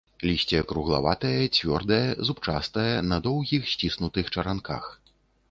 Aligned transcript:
Лісце 0.27 0.61
круглаватае, 0.69 1.41
цвёрдае, 1.57 2.09
зубчастае, 2.31 2.87
на 3.11 3.21
доўгіх, 3.27 3.69
сціснутых 3.75 4.35
чаранках. 4.35 4.83